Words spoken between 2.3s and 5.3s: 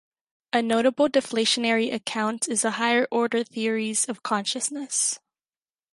is the higher-order theories of consciousness.